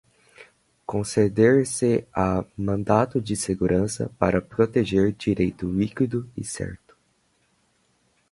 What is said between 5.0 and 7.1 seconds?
direito líquido e certo